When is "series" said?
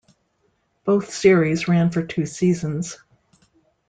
1.13-1.67